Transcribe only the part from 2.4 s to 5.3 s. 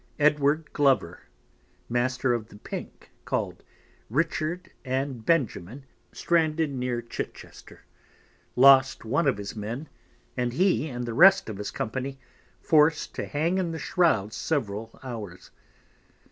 the Pink call'd Richard and